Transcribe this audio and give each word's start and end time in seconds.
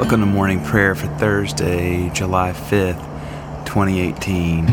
Welcome 0.00 0.20
to 0.20 0.26
morning 0.26 0.64
prayer 0.64 0.94
for 0.94 1.08
Thursday, 1.18 2.08
July 2.14 2.52
5th, 2.52 3.04
2018. 3.66 4.66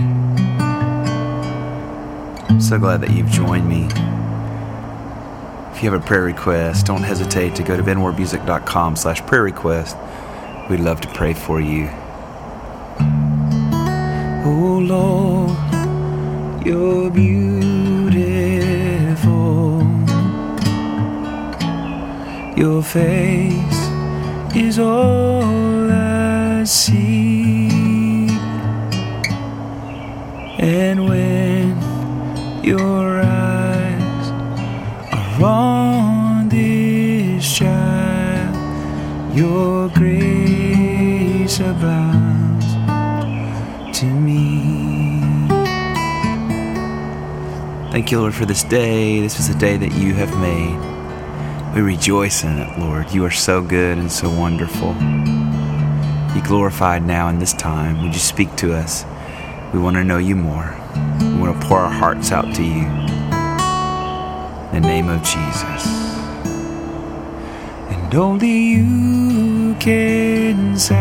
I'm 2.47 2.61
so 2.61 2.79
glad 2.79 3.01
that 3.01 3.11
you've 3.11 3.29
joined 3.29 3.67
me. 3.67 3.87
If 5.73 5.83
you 5.83 5.91
have 5.91 6.01
a 6.01 6.05
prayer 6.07 6.23
request, 6.23 6.85
don't 6.85 7.03
hesitate 7.03 7.55
to 7.55 7.63
go 7.63 7.75
to 7.75 7.83
benwardmusic.com 7.83 8.95
slash 8.95 9.19
prayer 9.23 9.43
request. 9.43 9.97
We'd 10.69 10.79
love 10.79 11.01
to 11.01 11.09
pray 11.09 11.33
for 11.33 11.59
you. 11.59 11.89
Oh 14.45 14.79
Lord, 14.81 15.57
you're 16.65 17.11
beautiful. 17.11 17.67
Your 22.55 22.81
face 22.81 23.66
is 24.57 24.79
all 24.79 25.91
I 25.91 26.63
see. 26.63 28.27
And 30.57 31.07
when 31.07 31.77
your 32.63 33.21
eyes 33.21 34.31
are 35.13 35.43
on 35.43 36.49
this 36.49 37.55
child, 37.55 38.55
your 39.37 39.89
grace 39.89 41.59
abounds 41.59 42.65
to 43.99 44.05
me. 44.05 45.21
Thank 47.91 48.11
you, 48.11 48.21
Lord, 48.21 48.33
for 48.33 48.45
this 48.45 48.63
day. 48.63 49.19
This 49.21 49.39
is 49.39 49.49
a 49.49 49.57
day 49.59 49.77
that 49.77 49.93
you 49.93 50.15
have 50.15 50.35
made. 50.39 50.96
We 51.73 51.81
rejoice 51.81 52.43
in 52.43 52.57
it, 52.57 52.79
Lord. 52.79 53.11
You 53.11 53.23
are 53.25 53.31
so 53.31 53.61
good 53.61 53.97
and 53.97 54.11
so 54.11 54.29
wonderful. 54.29 54.93
Be 56.33 56.41
glorified 56.41 57.05
now 57.05 57.27
in 57.29 57.39
this 57.39 57.53
time. 57.53 58.01
Would 58.01 58.13
you 58.13 58.19
speak 58.19 58.55
to 58.57 58.73
us? 58.73 59.05
We 59.73 59.79
want 59.79 59.95
to 59.97 60.03
know 60.03 60.17
you 60.17 60.35
more. 60.35 60.75
We 61.19 61.37
want 61.37 61.61
to 61.61 61.67
pour 61.67 61.79
our 61.79 61.91
hearts 61.91 62.31
out 62.31 62.55
to 62.55 62.63
you. 62.63 62.87
In 64.73 64.81
the 64.81 64.87
name 64.87 65.09
of 65.09 65.21
Jesus. 65.23 65.85
And 67.89 68.15
only 68.15 68.49
you 68.49 69.75
can 69.79 70.77
satisfy 70.77 70.97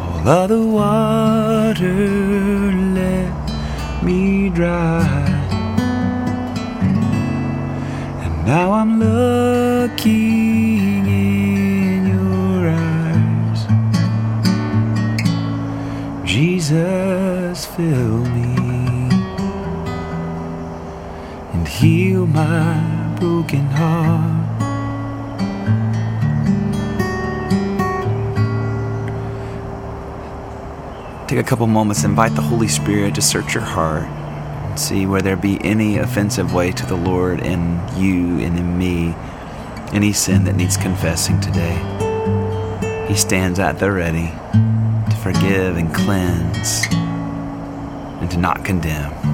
all 0.00 0.28
other 0.28 0.62
water. 0.62 1.84
Me 4.04 4.50
dry. 4.50 5.00
And 8.22 8.46
now 8.46 8.72
I'm 8.72 9.00
looking 9.00 11.06
in 11.06 12.08
your 12.12 12.68
eyes. 12.68 13.60
Jesus, 16.22 17.64
fill 17.64 18.18
me 18.36 18.54
and 21.54 21.66
heal 21.66 22.26
my 22.26 23.16
broken 23.18 23.64
heart. 23.68 24.33
Take 31.34 31.46
a 31.46 31.48
couple 31.48 31.66
moments, 31.66 32.04
invite 32.04 32.36
the 32.36 32.42
Holy 32.42 32.68
Spirit 32.68 33.16
to 33.16 33.20
search 33.20 33.54
your 33.54 33.64
heart, 33.64 34.08
see 34.78 35.04
where 35.04 35.20
there 35.20 35.34
be 35.34 35.58
any 35.64 35.98
offensive 35.98 36.54
way 36.54 36.70
to 36.70 36.86
the 36.86 36.94
Lord 36.94 37.40
in 37.40 37.82
you 37.96 38.38
and 38.38 38.56
in 38.56 38.78
me, 38.78 39.16
any 39.92 40.12
sin 40.12 40.44
that 40.44 40.54
needs 40.54 40.76
confessing 40.76 41.40
today. 41.40 41.74
He 43.08 43.16
stands 43.16 43.58
at 43.58 43.80
the 43.80 43.90
ready 43.90 44.30
to 44.52 45.16
forgive 45.24 45.76
and 45.76 45.92
cleanse 45.92 46.86
and 46.92 48.30
to 48.30 48.36
not 48.36 48.64
condemn. 48.64 49.33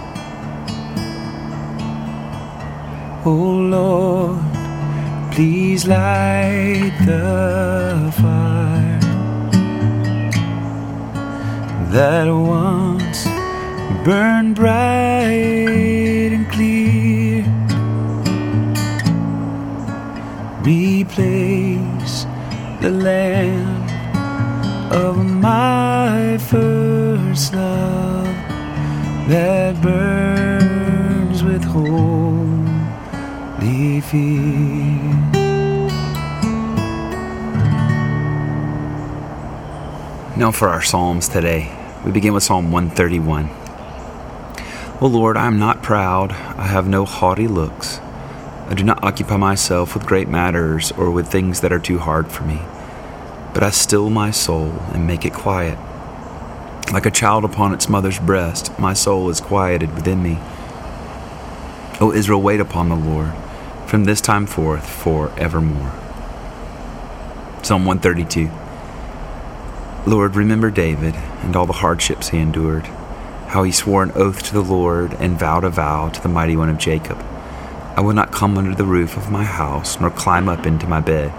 Oh 3.23 3.29
Lord, 3.29 4.41
please 5.31 5.85
light 5.85 6.91
the 7.05 8.11
fire 8.19 8.99
that 11.91 12.27
once 12.27 13.25
burned 14.03 14.55
bright 14.55 16.31
and 16.33 16.49
clear. 16.51 17.45
Replace 20.63 22.25
the 22.81 22.89
land 22.89 23.20
fear. 34.11 35.31
Now 40.35 40.51
for 40.51 40.67
our 40.67 40.81
Psalms 40.81 41.29
today. 41.29 41.77
We 42.03 42.11
begin 42.11 42.33
with 42.33 42.43
Psalm 42.43 42.71
131. 42.71 43.49
O 44.99 45.07
Lord, 45.07 45.37
I 45.37 45.47
am 45.47 45.57
not 45.59 45.81
proud, 45.81 46.31
I 46.31 46.67
have 46.67 46.89
no 46.89 47.05
haughty 47.05 47.47
looks. 47.47 47.99
I 48.67 48.73
do 48.75 48.83
not 48.83 49.01
occupy 49.01 49.37
myself 49.37 49.93
with 49.93 50.05
great 50.05 50.27
matters 50.27 50.91
or 50.91 51.09
with 51.09 51.27
things 51.27 51.61
that 51.61 51.71
are 51.71 51.79
too 51.79 51.99
hard 51.99 52.29
for 52.29 52.43
me, 52.43 52.59
but 53.53 53.63
I 53.63 53.69
still 53.69 54.09
my 54.09 54.31
soul 54.31 54.71
and 54.93 55.07
make 55.07 55.23
it 55.25 55.33
quiet. 55.33 55.77
Like 56.91 57.05
a 57.05 57.11
child 57.11 57.45
upon 57.45 57.73
its 57.73 57.87
mother's 57.87 58.19
breast, 58.19 58.77
my 58.77 58.93
soul 58.93 59.29
is 59.29 59.39
quieted 59.39 59.95
within 59.95 60.21
me. 60.21 60.37
O 62.01 62.11
Israel, 62.13 62.41
wait 62.41 62.59
upon 62.59 62.89
the 62.89 62.95
Lord 62.95 63.31
from 63.91 64.05
this 64.05 64.21
time 64.21 64.45
forth 64.45 64.89
for 64.89 65.37
evermore. 65.37 65.91
Psalm 67.61 67.83
132. 67.83 68.49
Lord, 70.09 70.37
remember 70.37 70.71
David 70.71 71.13
and 71.43 71.57
all 71.57 71.65
the 71.65 71.73
hardships 71.73 72.29
he 72.29 72.37
endured, 72.37 72.85
how 73.47 73.63
he 73.63 73.71
swore 73.73 74.01
an 74.01 74.13
oath 74.15 74.43
to 74.43 74.53
the 74.53 74.63
Lord 74.63 75.15
and 75.15 75.37
vowed 75.37 75.65
a 75.65 75.69
vow 75.69 76.07
to 76.07 76.21
the 76.21 76.29
mighty 76.29 76.55
one 76.55 76.69
of 76.69 76.77
Jacob. 76.77 77.17
I 77.97 77.99
will 77.99 78.13
not 78.13 78.31
come 78.31 78.57
under 78.57 78.73
the 78.73 78.85
roof 78.85 79.17
of 79.17 79.29
my 79.29 79.43
house, 79.43 79.99
nor 79.99 80.09
climb 80.09 80.47
up 80.47 80.65
into 80.65 80.87
my 80.87 81.01
bed. 81.01 81.33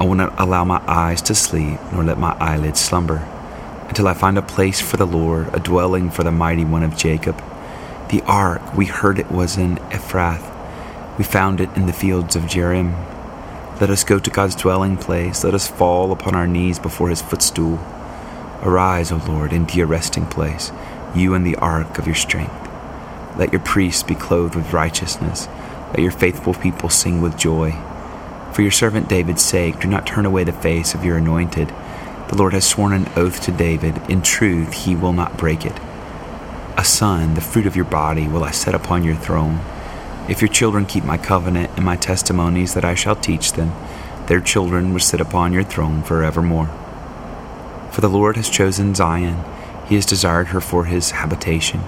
I 0.00 0.04
will 0.04 0.16
not 0.16 0.34
allow 0.36 0.64
my 0.64 0.82
eyes 0.84 1.22
to 1.22 1.34
sleep, 1.36 1.78
nor 1.92 2.02
let 2.02 2.18
my 2.18 2.36
eyelids 2.40 2.80
slumber, 2.80 3.18
until 3.86 4.08
I 4.08 4.14
find 4.14 4.36
a 4.36 4.42
place 4.42 4.80
for 4.80 4.96
the 4.96 5.06
Lord, 5.06 5.54
a 5.54 5.60
dwelling 5.60 6.10
for 6.10 6.24
the 6.24 6.32
mighty 6.32 6.64
one 6.64 6.82
of 6.82 6.96
Jacob. 6.96 7.40
The 8.10 8.22
ark, 8.22 8.74
we 8.74 8.86
heard 8.86 9.20
it 9.20 9.30
was 9.30 9.56
in 9.56 9.76
Ephrath. 9.92 10.57
We 11.18 11.24
found 11.24 11.60
it 11.60 11.68
in 11.76 11.86
the 11.86 11.92
fields 11.92 12.36
of 12.36 12.44
Jearim. 12.44 12.92
Let 13.80 13.90
us 13.90 14.04
go 14.04 14.20
to 14.20 14.30
God's 14.30 14.54
dwelling 14.54 14.96
place. 14.96 15.42
Let 15.42 15.52
us 15.52 15.66
fall 15.66 16.12
upon 16.12 16.36
our 16.36 16.46
knees 16.46 16.78
before 16.78 17.08
his 17.08 17.20
footstool. 17.20 17.80
Arise, 18.62 19.10
O 19.10 19.16
Lord, 19.26 19.52
into 19.52 19.78
your 19.78 19.88
resting 19.88 20.26
place, 20.26 20.70
you 21.16 21.34
and 21.34 21.44
the 21.44 21.56
ark 21.56 21.98
of 21.98 22.06
your 22.06 22.14
strength. 22.14 22.54
Let 23.36 23.52
your 23.52 23.60
priests 23.60 24.04
be 24.04 24.14
clothed 24.14 24.54
with 24.54 24.72
righteousness. 24.72 25.48
Let 25.88 26.00
your 26.00 26.12
faithful 26.12 26.54
people 26.54 26.88
sing 26.88 27.20
with 27.20 27.36
joy. 27.36 27.72
For 28.52 28.62
your 28.62 28.70
servant 28.70 29.08
David's 29.08 29.42
sake, 29.42 29.80
do 29.80 29.88
not 29.88 30.06
turn 30.06 30.24
away 30.24 30.44
the 30.44 30.52
face 30.52 30.94
of 30.94 31.04
your 31.04 31.16
anointed. 31.16 31.68
The 32.28 32.36
Lord 32.36 32.52
has 32.52 32.64
sworn 32.64 32.92
an 32.92 33.08
oath 33.16 33.40
to 33.42 33.52
David. 33.52 33.96
In 34.08 34.22
truth, 34.22 34.72
he 34.72 34.94
will 34.94 35.12
not 35.12 35.36
break 35.36 35.66
it. 35.66 35.78
A 36.76 36.84
son, 36.84 37.34
the 37.34 37.40
fruit 37.40 37.66
of 37.66 37.74
your 37.74 37.84
body, 37.84 38.28
will 38.28 38.44
I 38.44 38.52
set 38.52 38.74
upon 38.74 39.02
your 39.02 39.16
throne. 39.16 39.60
If 40.28 40.42
your 40.42 40.48
children 40.48 40.84
keep 40.84 41.04
my 41.04 41.16
covenant 41.16 41.70
and 41.76 41.84
my 41.84 41.96
testimonies 41.96 42.74
that 42.74 42.84
I 42.84 42.94
shall 42.94 43.16
teach 43.16 43.52
them, 43.52 43.72
their 44.26 44.40
children 44.40 44.92
will 44.92 45.00
sit 45.00 45.22
upon 45.22 45.54
your 45.54 45.64
throne 45.64 46.02
forevermore. 46.02 46.68
For 47.90 48.02
the 48.02 48.10
Lord 48.10 48.36
has 48.36 48.50
chosen 48.50 48.94
Zion, 48.94 49.42
He 49.88 49.94
has 49.94 50.04
desired 50.04 50.48
her 50.48 50.60
for 50.60 50.84
his 50.84 51.12
habitation. 51.12 51.80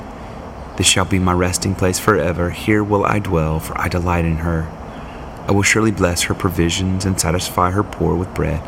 This 0.79 0.87
shall 0.87 1.05
be 1.05 1.19
my 1.19 1.35
resting 1.35 1.75
place 1.75 1.99
forever. 1.99 2.49
Here 2.49 2.83
will 2.83 3.05
I 3.05 3.19
dwell, 3.19 3.61
for 3.61 3.79
I 3.79 3.89
delight 3.89 4.25
in 4.25 4.39
her. 4.39 4.63
I 5.47 5.53
will 5.53 5.63
surely 5.63 5.91
bless 5.91 6.23
her 6.23 6.35
provisions 6.35 7.05
and 7.05 7.21
satisfy 7.21 7.73
her 7.73 7.83
poor 7.83 8.15
with 8.15 8.35
bread. 8.35 8.63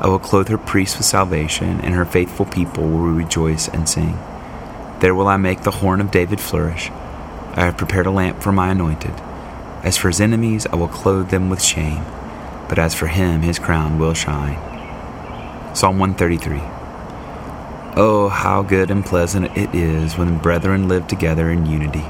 I 0.00 0.08
will 0.08 0.18
clothe 0.18 0.48
her 0.48 0.58
priests 0.58 0.98
with 0.98 1.06
salvation, 1.06 1.80
and 1.80 1.94
her 1.94 2.04
faithful 2.04 2.46
people 2.46 2.88
will 2.88 3.12
rejoice 3.12 3.68
and 3.68 3.88
sing. 3.88 4.18
There 4.98 5.14
will 5.14 5.28
I 5.28 5.36
make 5.36 5.62
the 5.62 5.70
horn 5.70 6.00
of 6.00 6.10
David 6.10 6.40
flourish. 6.40 6.90
I 7.56 7.64
have 7.64 7.76
prepared 7.76 8.06
a 8.06 8.10
lamp 8.10 8.42
for 8.42 8.52
my 8.52 8.70
anointed. 8.70 9.14
As 9.82 9.96
for 9.96 10.08
his 10.08 10.20
enemies, 10.20 10.66
I 10.66 10.76
will 10.76 10.88
clothe 10.88 11.30
them 11.30 11.48
with 11.48 11.62
shame, 11.62 12.04
but 12.68 12.78
as 12.78 12.94
for 12.94 13.06
him, 13.06 13.40
his 13.40 13.58
crown 13.58 13.98
will 13.98 14.14
shine. 14.14 14.58
Psalm 15.74 15.98
133 15.98 16.60
Oh, 17.98 18.28
how 18.28 18.62
good 18.62 18.90
and 18.90 19.04
pleasant 19.04 19.56
it 19.56 19.74
is 19.74 20.18
when 20.18 20.38
brethren 20.38 20.86
live 20.86 21.06
together 21.06 21.50
in 21.50 21.64
unity. 21.64 22.04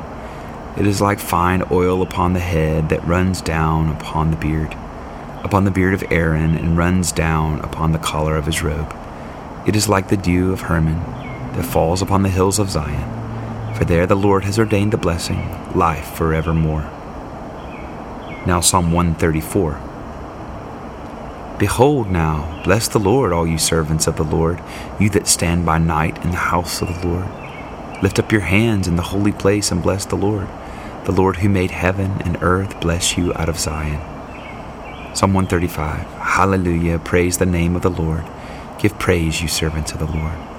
It 0.76 0.87
is 0.87 1.00
like 1.00 1.20
fine 1.20 1.62
oil 1.70 2.02
upon 2.02 2.32
the 2.32 2.40
head 2.40 2.88
that 2.88 3.06
runs 3.06 3.40
down 3.40 3.88
upon 3.90 4.32
the 4.32 4.37
beard 4.37 4.76
upon 5.46 5.64
the 5.64 5.70
beard 5.70 5.94
of 5.94 6.02
Aaron 6.10 6.56
and 6.56 6.76
runs 6.76 7.12
down 7.12 7.60
upon 7.60 7.92
the 7.92 8.00
collar 8.00 8.37
of 8.37 8.46
his 8.46 8.64
robe. 8.64 8.92
It 9.64 9.76
is 9.76 9.88
like 9.88 10.08
the 10.08 10.16
dew 10.16 10.52
of 10.52 10.62
Hermon 10.62 10.99
that 11.54 11.64
falls 11.64 12.02
upon 12.02 12.25
the 12.25 12.28
hills 12.28 12.58
of 12.58 12.69
Zion, 12.69 13.08
for 13.76 13.84
there 13.84 14.06
the 14.06 14.14
Lord 14.14 14.44
has 14.44 14.58
ordained 14.58 14.93
the 14.93 14.96
blessing, 14.96 15.75
life 15.75 16.14
forevermore. 16.17 16.90
Now, 18.46 18.61
Psalm 18.61 18.90
134. 18.90 19.81
Behold 21.58 22.11
now, 22.11 22.62
bless 22.64 22.88
the 22.88 22.99
Lord, 22.99 23.32
all 23.32 23.46
you 23.46 23.58
servants 23.58 24.06
of 24.06 24.17
the 24.17 24.25
Lord, 24.25 24.62
you 24.99 25.11
that 25.11 25.26
stand 25.26 25.67
by 25.67 25.78
night 25.78 26.23
in 26.25 26.31
the 26.31 26.37
house 26.37 26.81
of 26.81 26.88
the 26.88 27.06
Lord. 27.06 27.28
Lift 28.02 28.19
up 28.19 28.32
your 28.32 28.43
hands 28.43 28.88
in 28.88 28.96
the 28.96 29.02
holy 29.02 29.32
place 29.32 29.70
and 29.70 29.82
bless 29.82 30.06
the 30.06 30.17
Lord. 30.17 30.49
The 31.05 31.12
Lord 31.12 31.37
who 31.37 31.49
made 31.49 31.70
heaven 31.70 32.23
and 32.23 32.43
earth 32.43 32.81
bless 32.81 33.19
you 33.19 33.34
out 33.34 33.49
of 33.49 33.58
Zion. 33.58 34.00
Psalm 35.14 35.34
135 35.34 36.00
Hallelujah, 36.20 36.99
praise 36.99 37.38
the 37.38 37.46
name 37.46 37.76
of 37.76 37.82
the 37.82 37.90
Lord. 37.90 38.25
Give 38.78 38.99
praise, 38.99 39.43
you 39.43 39.49
servants 39.49 39.93
of 39.93 39.99
the 39.99 40.06
Lord. 40.06 40.55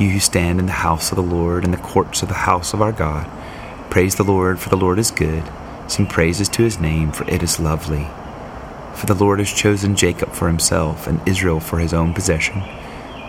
You 0.00 0.08
who 0.08 0.18
stand 0.18 0.58
in 0.58 0.64
the 0.64 0.72
house 0.72 1.12
of 1.12 1.16
the 1.16 1.22
Lord, 1.22 1.62
in 1.62 1.72
the 1.72 1.76
courts 1.76 2.22
of 2.22 2.28
the 2.28 2.34
house 2.34 2.72
of 2.72 2.80
our 2.80 2.90
God. 2.90 3.30
Praise 3.90 4.14
the 4.14 4.24
Lord, 4.24 4.58
for 4.58 4.70
the 4.70 4.76
Lord 4.78 4.98
is 4.98 5.10
good. 5.10 5.44
Sing 5.88 6.06
praises 6.06 6.48
to 6.48 6.62
his 6.62 6.80
name, 6.80 7.12
for 7.12 7.28
it 7.28 7.42
is 7.42 7.60
lovely. 7.60 8.08
For 8.94 9.04
the 9.04 9.14
Lord 9.14 9.40
has 9.40 9.52
chosen 9.52 9.96
Jacob 9.96 10.32
for 10.32 10.46
himself, 10.46 11.06
and 11.06 11.20
Israel 11.28 11.60
for 11.60 11.78
his 11.78 11.92
own 11.92 12.14
possession. 12.14 12.62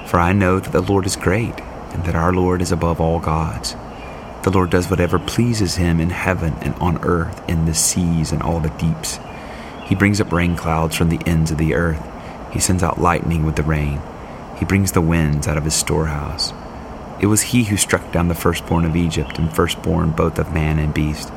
For 0.05 0.17
I 0.17 0.31
know 0.31 0.61
that 0.61 0.71
the 0.71 0.81
Lord 0.81 1.05
is 1.05 1.17
great, 1.17 1.59
and 1.91 2.05
that 2.05 2.15
our 2.15 2.31
Lord 2.31 2.61
is 2.61 2.71
above 2.71 3.01
all 3.01 3.19
gods. 3.19 3.75
The 4.43 4.51
Lord 4.51 4.69
does 4.69 4.89
whatever 4.89 5.19
pleases 5.19 5.75
him 5.75 5.99
in 5.99 6.09
heaven 6.09 6.53
and 6.61 6.73
on 6.75 7.03
earth, 7.03 7.43
in 7.49 7.65
the 7.65 7.73
seas 7.73 8.31
and 8.31 8.41
all 8.41 8.61
the 8.61 8.69
deeps. 8.69 9.19
He 9.87 9.95
brings 9.95 10.21
up 10.21 10.31
rain 10.31 10.55
clouds 10.55 10.95
from 10.95 11.09
the 11.09 11.19
ends 11.25 11.51
of 11.51 11.57
the 11.57 11.73
earth. 11.73 12.01
He 12.53 12.61
sends 12.61 12.81
out 12.81 13.01
lightning 13.01 13.45
with 13.45 13.57
the 13.57 13.63
rain. 13.63 14.01
He 14.57 14.63
brings 14.63 14.93
the 14.93 15.01
winds 15.01 15.49
out 15.49 15.57
of 15.57 15.65
his 15.65 15.73
storehouse. 15.73 16.53
It 17.21 17.27
was 17.27 17.41
he 17.41 17.63
who 17.63 17.77
struck 17.77 18.11
down 18.11 18.27
the 18.27 18.35
firstborn 18.35 18.83
of 18.83 18.97
Egypt 18.97 19.37
and 19.39 19.53
firstborn 19.53 20.11
both 20.11 20.37
of 20.37 20.53
man 20.53 20.79
and 20.79 20.93
beast. 20.93 21.31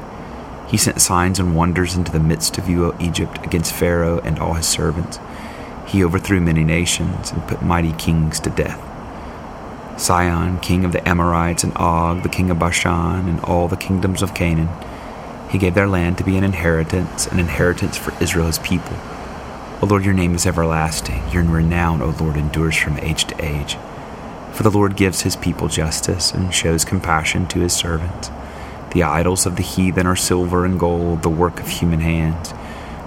He 0.66 0.76
sent 0.76 1.00
signs 1.00 1.38
and 1.38 1.54
wonders 1.54 1.94
into 1.94 2.10
the 2.10 2.18
midst 2.18 2.58
of 2.58 2.68
you, 2.68 2.86
O 2.86 2.96
Egypt, 2.98 3.44
against 3.44 3.74
Pharaoh 3.74 4.18
and 4.24 4.38
all 4.38 4.54
his 4.54 4.66
servants. 4.66 5.20
He 5.86 6.02
overthrew 6.02 6.40
many 6.40 6.64
nations 6.64 7.30
and 7.30 7.46
put 7.46 7.62
mighty 7.62 7.92
kings 7.92 8.40
to 8.40 8.50
death. 8.50 8.80
Sihon, 10.00 10.58
king 10.58 10.84
of 10.84 10.90
the 10.90 11.06
Amorites, 11.08 11.62
and 11.62 11.76
Og, 11.76 12.24
the 12.24 12.28
king 12.28 12.50
of 12.50 12.58
Bashan, 12.58 13.28
and 13.28 13.38
all 13.40 13.68
the 13.68 13.76
kingdoms 13.76 14.22
of 14.22 14.34
Canaan 14.34 14.70
he 15.54 15.58
gave 15.58 15.74
their 15.74 15.86
land 15.86 16.18
to 16.18 16.24
be 16.24 16.36
an 16.36 16.42
inheritance, 16.42 17.28
an 17.28 17.38
inheritance 17.38 17.96
for 17.96 18.12
Israel's 18.20 18.58
people. 18.58 18.96
O 19.80 19.86
Lord, 19.88 20.04
your 20.04 20.12
name 20.12 20.34
is 20.34 20.46
everlasting. 20.46 21.22
Your 21.30 21.44
renown, 21.44 22.02
O 22.02 22.12
Lord, 22.18 22.36
endures 22.36 22.76
from 22.76 22.98
age 22.98 23.26
to 23.26 23.44
age. 23.44 23.76
For 24.54 24.62
the 24.62 24.70
Lord 24.70 24.96
gives 24.96 25.22
his 25.22 25.34
people 25.34 25.66
justice 25.66 26.30
and 26.30 26.54
shows 26.54 26.84
compassion 26.84 27.48
to 27.48 27.58
his 27.58 27.72
servants. 27.72 28.30
The 28.92 29.02
idols 29.02 29.46
of 29.46 29.56
the 29.56 29.62
heathen 29.62 30.06
are 30.06 30.14
silver 30.14 30.64
and 30.64 30.78
gold, 30.78 31.22
the 31.22 31.28
work 31.28 31.58
of 31.58 31.66
human 31.66 31.98
hands. 31.98 32.54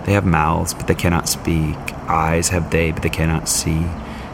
They 0.05 0.11
have 0.11 0.25
mouths, 0.25 0.73
but 0.73 0.87
they 0.87 0.95
cannot 0.95 1.29
speak. 1.29 1.77
Eyes 2.09 2.49
have 2.49 2.69
they, 2.69 2.91
but 2.91 3.01
they 3.01 3.09
cannot 3.09 3.47
see. 3.47 3.85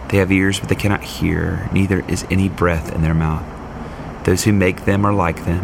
They 0.10 0.18
have 0.18 0.32
ears, 0.32 0.60
but 0.60 0.70
they 0.70 0.76
cannot 0.76 1.04
hear. 1.04 1.70
Neither 1.72 2.04
is 2.08 2.26
any 2.32 2.50
breath 2.50 2.92
in 2.92 3.04
their 3.04 3.14
mouth. 3.14 3.46
Those 4.26 4.46
who 4.46 4.52
make 4.52 4.86
them 4.86 5.06
are 5.06 5.14
like 5.14 5.46
them, 5.46 5.64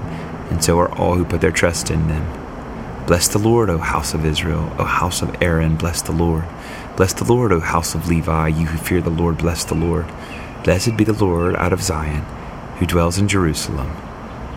and 0.52 0.64
so 0.64 0.78
are 0.80 0.94
all 1.00 1.16
who 1.16 1.26
put 1.26 1.42
their 1.42 1.52
trust 1.52 1.90
in 1.90 2.08
them. 2.08 3.06
Bless 3.08 3.28
the 3.28 3.40
Lord, 3.40 3.72
O 3.72 3.80
house 3.80 4.14
of 4.14 4.24
Israel, 4.24 4.72
O 4.78 4.84
house 4.84 5.24
of 5.24 5.42
Aaron, 5.42 5.78
bless 5.78 6.04
the 6.04 6.12
Lord. 6.12 6.46
Bless 6.96 7.14
the 7.14 7.24
Lord, 7.24 7.52
O 7.52 7.60
house 7.60 7.96
of 7.96 8.08
Levi, 8.08 8.50
you 8.50 8.68
who 8.68 8.78
fear 8.78 9.02
the 9.02 9.10
Lord, 9.10 9.40
bless 9.40 9.64
the 9.64 9.74
Lord. 9.74 10.06
Blessed 10.64 10.98
be 10.98 11.04
the 11.04 11.14
Lord 11.14 11.56
out 11.56 11.74
of 11.74 11.82
Zion, 11.82 12.24
who 12.78 12.86
dwells 12.86 13.18
in 13.18 13.28
Jerusalem. 13.28 13.88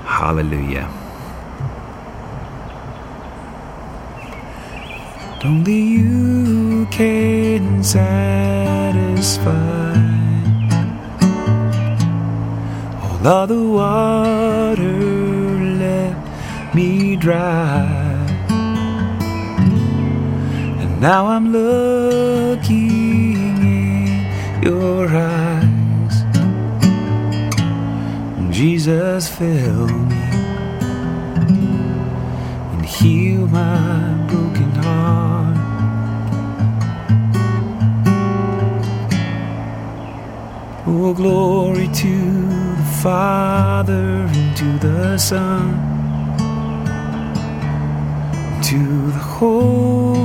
Hallelujah. 0.04 0.90
Only 5.44 5.81
you 5.81 6.87
can 6.90 7.82
satisfy 7.82 9.52
all 13.02 13.26
of 13.26 13.48
the 13.48 13.62
water 13.62 14.84
left 15.78 16.75
me 16.75 17.16
dry. 17.16 17.87
And 20.81 21.00
now 21.00 21.26
I'm 21.26 21.52
looking 21.52 22.93
in 23.62 24.62
your 24.62 25.08
eyes. 25.08 25.42
Jesus, 28.62 29.29
fill 29.29 29.88
me 29.88 30.23
and 32.73 32.87
heal 32.87 33.49
my 33.49 34.14
broken 34.29 34.70
heart. 34.85 35.56
Oh, 40.86 41.13
glory 41.13 41.89
to 41.89 42.17
the 42.77 42.89
Father 43.03 44.29
and 44.31 44.56
to 44.56 44.79
the 44.79 45.19
Son, 45.19 45.75
to 48.63 49.10
the 49.10 49.19
Holy 49.19 50.21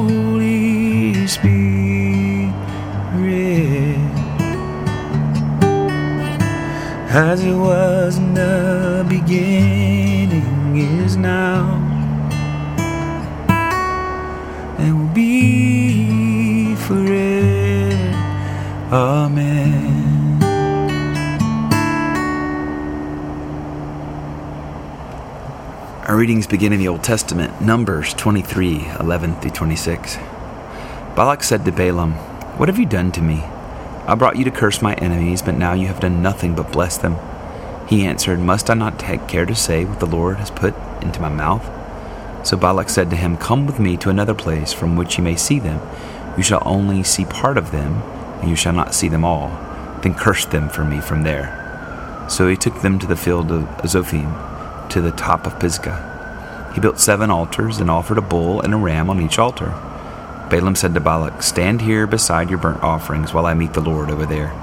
as 7.18 7.44
it 7.44 7.56
was 7.56 8.18
in 8.20 8.36
the 8.36 9.04
beginning, 9.10 10.78
is 10.78 11.18
now, 11.18 11.74
and 14.78 15.00
will 15.00 15.14
be 15.16 16.76
forever. 16.76 18.14
Amen. 18.94 20.44
Our 26.04 26.16
readings 26.16 26.46
begin 26.46 26.72
in 26.72 26.78
the 26.78 26.88
Old 26.88 27.04
Testament, 27.04 27.60
Numbers 27.60 28.14
23 28.14 28.92
11 29.00 29.36
through 29.38 29.50
26. 29.50 30.18
Balak 31.16 31.42
said 31.42 31.66
to 31.66 31.72
Balaam, 31.72 32.12
What 32.60 32.70
have 32.70 32.78
you 32.78 32.86
done 32.86 33.12
to 33.14 33.22
me? 33.24 33.44
I 34.08 34.16
brought 34.16 34.38
you 34.38 34.46
to 34.46 34.52
curse 34.52 34.82
my 34.82 34.94
enemies, 34.96 35.42
but 35.42 35.58
now 35.58 35.74
you 35.74 35.88
have 35.88 36.00
done 36.00 36.22
nothing 36.22 36.56
but 36.56 36.72
bless 36.72 36.98
them. 36.98 37.18
He 37.90 38.06
answered, 38.06 38.40
Must 38.40 38.70
I 38.70 38.74
not 38.74 38.98
take 38.98 39.28
care 39.28 39.46
to 39.46 39.54
say 39.54 39.84
what 39.84 40.00
the 40.00 40.06
Lord 40.06 40.38
has 40.38 40.50
put 40.50 40.74
into 41.02 41.20
my 41.20 41.28
mouth? 41.28 41.66
So 42.48 42.56
Balak 42.56 42.88
said 42.88 43.10
to 43.10 43.18
him, 43.18 43.36
Come 43.36 43.66
with 43.66 43.82
me 43.82 43.98
to 43.98 44.10
another 44.10 44.34
place 44.34 44.72
from 44.72 44.96
which 44.96 45.18
you 45.18 45.24
may 45.26 45.36
see 45.36 45.60
them. 45.60 45.82
You 46.38 46.44
shall 46.44 46.64
only 46.66 47.04
see 47.04 47.26
part 47.26 47.58
of 47.58 47.72
them, 47.72 48.02
and 48.40 48.50
you 48.50 48.56
shall 48.56 48.72
not 48.72 48.96
see 48.96 49.10
them 49.10 49.26
all. 49.26 49.50
Then 50.02 50.14
curse 50.14 50.46
them 50.46 50.70
for 50.70 50.86
me 50.86 51.02
from 51.02 51.24
there. 51.24 52.26
So 52.30 52.48
he 52.48 52.56
took 52.56 52.82
them 52.82 53.00
to 53.00 53.08
the 53.08 53.18
field 53.18 53.52
of 53.52 53.64
Zophim, 53.84 54.88
to 54.88 55.02
the 55.02 55.12
top 55.12 55.46
of 55.46 55.60
Pisgah. 55.60 56.72
He 56.74 56.80
built 56.80 57.00
seven 57.00 57.30
altars 57.30 57.80
and 57.80 57.92
offered 57.92 58.20
a 58.20 58.22
bull 58.22 58.62
and 58.62 58.74
a 58.74 58.78
ram 58.78 59.10
on 59.10 59.20
each 59.20 59.38
altar. 59.38 59.74
Balaam 60.50 60.76
said 60.76 60.94
to 60.94 61.02
Balak, 61.02 61.44
Stand 61.44 61.82
here 61.82 62.08
beside 62.08 62.50
your 62.50 62.60
burnt 62.60 62.82
offerings 62.82 63.34
while 63.34 63.46
I 63.46 63.54
meet 63.54 63.74
the 63.74 63.82
Lord 63.82 64.10
over 64.10 64.26
there. 64.26 64.54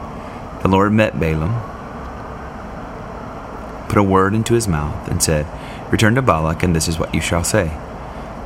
The 0.62 0.68
Lord 0.68 0.92
met 0.92 1.20
Balaam, 1.20 1.60
put 3.88 3.98
a 3.98 4.02
word 4.02 4.32
into 4.32 4.54
his 4.54 4.66
mouth, 4.66 5.08
and 5.10 5.22
said, 5.22 5.46
Return 5.92 6.14
to 6.14 6.22
Balak, 6.22 6.62
and 6.62 6.74
this 6.74 6.88
is 6.88 6.98
what 6.98 7.14
you 7.14 7.20
shall 7.20 7.44
say. 7.44 7.68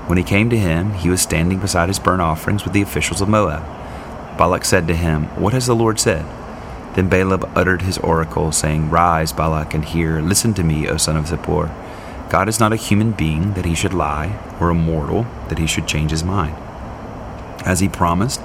When 0.08 0.18
he 0.18 0.24
came 0.24 0.50
to 0.50 0.58
him, 0.58 0.94
he 0.94 1.08
was 1.08 1.20
standing 1.22 1.60
beside 1.60 1.88
his 1.88 2.00
burnt 2.00 2.22
offerings 2.22 2.64
with 2.64 2.72
the 2.72 2.82
officials 2.82 3.20
of 3.20 3.28
Moab. 3.28 3.62
Balak 4.36 4.64
said 4.64 4.88
to 4.88 4.96
him, 4.96 5.24
What 5.40 5.52
has 5.52 5.66
the 5.66 5.76
Lord 5.76 6.00
said? 6.00 6.26
Then 6.94 7.08
Balaam 7.08 7.44
uttered 7.54 7.82
his 7.82 7.98
oracle, 7.98 8.50
saying, 8.50 8.90
Rise, 8.90 9.32
Balak, 9.32 9.74
and 9.74 9.84
hear. 9.84 10.20
Listen 10.20 10.54
to 10.54 10.64
me, 10.64 10.88
O 10.88 10.96
son 10.96 11.16
of 11.16 11.26
Zippor. 11.26 11.72
God 12.30 12.48
is 12.48 12.58
not 12.58 12.72
a 12.72 12.76
human 12.76 13.12
being 13.12 13.54
that 13.54 13.64
he 13.64 13.76
should 13.76 13.94
lie, 13.94 14.36
or 14.58 14.70
a 14.70 14.74
mortal 14.74 15.24
that 15.48 15.58
he 15.58 15.66
should 15.68 15.86
change 15.86 16.10
his 16.10 16.24
mind. 16.24 16.56
Has 17.64 17.80
he 17.80 17.88
promised, 17.88 18.40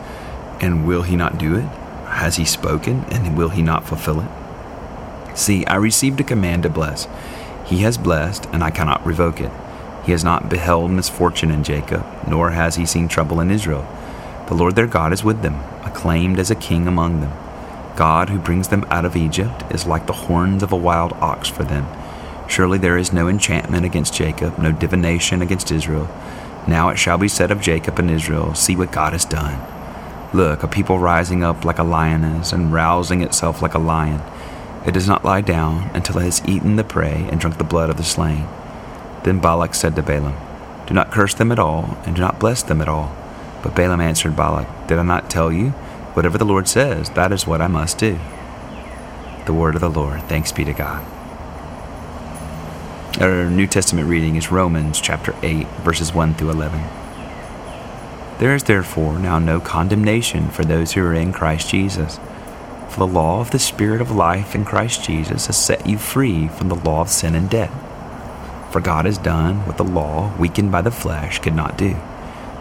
and 0.60 0.88
will 0.88 1.04
he 1.04 1.16
not 1.16 1.38
do 1.38 1.56
it? 1.56 1.66
Has 2.06 2.36
he 2.36 2.46
spoken, 2.46 3.06
and 3.12 3.38
will 3.38 3.50
he 3.50 3.62
not 3.62 3.88
fulfill 3.88 4.22
it? 4.22 5.38
See, 5.38 5.66
I 5.66 5.76
received 5.76 6.20
a 6.20 6.24
command 6.24 6.64
to 6.64 6.70
bless. 6.70 7.08
He 7.66 7.80
has 7.80 7.98
blessed, 7.98 8.46
and 8.52 8.64
I 8.64 8.70
cannot 8.70 9.06
revoke 9.06 9.42
it. 9.42 9.52
He 10.06 10.12
has 10.12 10.24
not 10.24 10.50
beheld 10.50 10.92
misfortune 10.92 11.50
in 11.50 11.64
Jacob, 11.64 12.06
nor 12.28 12.52
has 12.52 12.76
he 12.76 12.86
seen 12.86 13.08
trouble 13.08 13.40
in 13.40 13.50
Israel. 13.50 13.88
The 14.48 14.54
Lord 14.54 14.76
their 14.76 14.88
God 14.88 15.14
is 15.14 15.24
with 15.24 15.42
them, 15.42 15.56
acclaimed 15.84 16.40
as 16.40 16.52
a 16.52 16.56
king 16.56 16.88
among 16.88 17.22
them. 17.22 17.32
God, 17.96 18.30
who 18.30 18.40
brings 18.40 18.68
them 18.68 18.86
out 18.90 19.06
of 19.06 19.16
Egypt, 19.16 19.64
is 19.72 19.86
like 19.86 20.08
the 20.08 20.14
horns 20.14 20.62
of 20.62 20.72
a 20.72 20.78
wild 20.78 21.14
ox 21.14 21.48
for 21.48 21.64
them. 21.64 21.88
Surely 22.50 22.78
there 22.78 22.98
is 22.98 23.14
no 23.14 23.28
enchantment 23.28 23.86
against 23.86 24.14
Jacob, 24.14 24.60
no 24.60 24.72
divination 24.72 25.42
against 25.42 25.72
Israel. 25.72 26.10
Now 26.68 26.90
it 26.90 26.98
shall 26.98 27.18
be 27.18 27.28
said 27.28 27.52
of 27.52 27.62
Jacob 27.62 28.00
and 28.00 28.10
Israel, 28.10 28.56
See 28.56 28.76
what 28.76 28.92
God 28.92 29.14
has 29.14 29.26
done. 29.26 29.60
Look, 30.34 30.64
a 30.64 30.68
people 30.68 30.98
rising 30.98 31.44
up 31.44 31.64
like 31.64 31.78
a 31.78 31.84
lioness 31.84 32.54
and 32.54 32.74
rousing 32.74 33.22
itself 33.22 33.62
like 33.62 33.74
a 33.74 33.80
lion. 33.80 34.22
It 34.86 34.94
does 34.94 35.08
not 35.08 35.24
lie 35.24 35.42
down 35.42 35.92
until 35.94 36.18
it 36.18 36.24
has 36.24 36.42
eaten 36.48 36.76
the 36.76 36.84
prey 36.84 37.28
and 37.30 37.40
drunk 37.40 37.58
the 37.58 37.64
blood 37.64 37.90
of 37.90 37.98
the 37.98 38.04
slain. 38.04 38.48
Then 39.24 39.40
Balak 39.40 39.76
said 39.76 39.96
to 39.96 40.02
Balaam, 40.02 40.36
Do 40.88 40.94
not 40.94 41.12
curse 41.12 41.34
them 41.34 41.52
at 41.52 41.60
all, 41.60 41.98
and 42.06 42.16
do 42.16 42.22
not 42.22 42.40
bless 42.40 42.64
them 42.64 42.82
at 42.82 42.90
all. 42.90 43.16
But 43.62 43.76
Balaam 43.76 44.02
answered 44.02 44.36
Balak, 44.36 44.88
Did 44.88 45.00
I 45.00 45.04
not 45.04 45.30
tell 45.30 45.52
you? 45.52 45.70
Whatever 46.16 46.38
the 46.38 46.46
Lord 46.46 46.68
says, 46.68 47.10
that 47.12 47.32
is 47.32 47.48
what 47.48 47.62
I 47.62 47.68
must 47.68 47.98
do. 47.98 48.20
The 49.46 49.54
word 49.54 49.76
of 49.76 49.82
the 49.82 49.90
Lord. 49.90 50.22
Thanks 50.24 50.52
be 50.52 50.66
to 50.66 50.74
God. 50.74 51.06
Our 53.20 53.48
New 53.48 53.68
Testament 53.68 54.08
reading 54.08 54.38
is 54.38 54.52
Romans 54.52 55.00
chapter 55.00 55.36
8, 55.44 55.68
verses 55.84 56.14
1 56.14 56.34
through 56.34 56.50
11. 56.50 56.82
There 58.40 58.56
is 58.56 58.64
therefore 58.64 59.20
now 59.20 59.38
no 59.38 59.60
condemnation 59.60 60.50
for 60.50 60.66
those 60.66 60.94
who 60.94 61.04
are 61.04 61.14
in 61.14 61.32
Christ 61.32 61.70
Jesus. 61.70 62.20
For 62.90 62.98
the 62.98 63.08
law 63.08 63.40
of 63.40 63.52
the 63.52 63.60
Spirit 63.60 64.02
of 64.02 64.10
life 64.10 64.56
in 64.56 64.66
Christ 64.66 65.04
Jesus 65.04 65.46
has 65.46 65.64
set 65.64 65.86
you 65.86 66.00
free 66.00 66.48
from 66.48 66.70
the 66.70 66.76
law 66.76 67.02
of 67.02 67.10
sin 67.10 67.36
and 67.36 67.48
death. 67.50 67.72
For 68.74 68.82
God 68.82 69.06
has 69.06 69.20
done 69.20 69.68
what 69.68 69.78
the 69.78 69.84
law, 69.84 70.36
weakened 70.38 70.72
by 70.72 70.82
the 70.82 70.90
flesh, 70.90 71.38
could 71.38 71.56
not 71.56 71.78
do, 71.78 71.96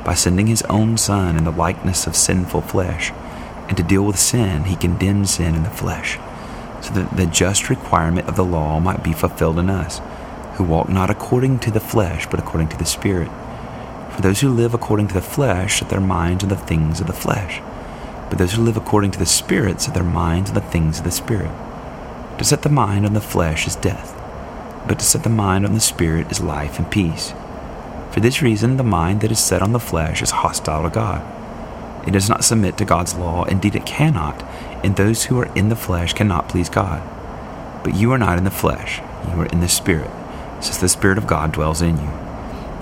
by 0.04 0.12
sending 0.12 0.48
his 0.48 0.62
own 0.64 0.98
Son 0.98 1.38
in 1.38 1.44
the 1.44 1.50
likeness 1.50 2.06
of 2.06 2.14
sinful 2.14 2.60
flesh 2.60 3.10
and 3.68 3.76
to 3.78 3.82
deal 3.82 4.04
with 4.04 4.18
sin, 4.18 4.64
he 4.64 4.76
condemned 4.76 5.30
sin 5.30 5.54
in 5.54 5.62
the 5.62 5.70
flesh, 5.70 6.18
so 6.82 6.92
that 6.92 7.16
the 7.16 7.24
just 7.24 7.70
requirement 7.70 8.28
of 8.28 8.36
the 8.36 8.44
law 8.44 8.78
might 8.80 9.02
be 9.02 9.14
fulfilled 9.14 9.58
in 9.58 9.70
us, 9.70 10.02
who 10.54 10.64
walk 10.64 10.88
not 10.88 11.10
according 11.10 11.58
to 11.60 11.70
the 11.70 11.80
flesh, 11.80 12.26
but 12.30 12.40
according 12.40 12.68
to 12.68 12.78
the 12.78 12.84
Spirit. 12.84 13.28
For 14.10 14.22
those 14.22 14.40
who 14.40 14.50
live 14.50 14.74
according 14.74 15.08
to 15.08 15.14
the 15.14 15.22
flesh 15.22 15.78
set 15.78 15.88
their 15.88 16.00
minds 16.00 16.44
on 16.44 16.50
the 16.50 16.56
things 16.56 17.00
of 17.00 17.06
the 17.06 17.12
flesh, 17.12 17.60
but 18.28 18.38
those 18.38 18.52
who 18.52 18.62
live 18.62 18.76
according 18.76 19.10
to 19.12 19.18
the 19.18 19.26
Spirit 19.26 19.80
set 19.80 19.94
their 19.94 20.02
minds 20.02 20.50
on 20.50 20.54
the 20.54 20.60
things 20.60 20.98
of 20.98 21.04
the 21.04 21.10
Spirit. 21.10 21.50
To 22.38 22.44
set 22.44 22.62
the 22.62 22.68
mind 22.68 23.06
on 23.06 23.14
the 23.14 23.20
flesh 23.20 23.66
is 23.66 23.76
death, 23.76 24.14
but 24.86 24.98
to 24.98 25.04
set 25.04 25.22
the 25.22 25.28
mind 25.28 25.64
on 25.64 25.74
the 25.74 25.80
Spirit 25.80 26.30
is 26.30 26.40
life 26.40 26.78
and 26.78 26.90
peace. 26.90 27.32
For 28.10 28.20
this 28.20 28.42
reason, 28.42 28.76
the 28.76 28.82
mind 28.82 29.22
that 29.22 29.32
is 29.32 29.38
set 29.38 29.62
on 29.62 29.72
the 29.72 29.80
flesh 29.80 30.22
is 30.22 30.30
hostile 30.30 30.82
to 30.82 30.90
God 30.90 31.22
it 32.06 32.10
does 32.10 32.28
not 32.28 32.44
submit 32.44 32.76
to 32.78 32.84
God's 32.84 33.14
law. 33.14 33.44
Indeed, 33.44 33.76
it 33.76 33.86
cannot. 33.86 34.42
And 34.84 34.96
those 34.96 35.24
who 35.24 35.38
are 35.38 35.54
in 35.56 35.68
the 35.68 35.76
flesh 35.76 36.12
cannot 36.12 36.48
please 36.48 36.68
God. 36.68 37.02
But 37.84 37.94
you 37.94 38.12
are 38.12 38.18
not 38.18 38.38
in 38.38 38.44
the 38.44 38.50
flesh, 38.50 39.00
you 39.28 39.40
are 39.40 39.46
in 39.46 39.60
the 39.60 39.68
Spirit, 39.68 40.10
since 40.62 40.78
the 40.78 40.88
Spirit 40.88 41.18
of 41.18 41.26
God 41.26 41.52
dwells 41.52 41.82
in 41.82 41.96
you. 41.98 42.10